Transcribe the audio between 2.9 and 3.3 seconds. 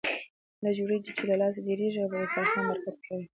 کوي.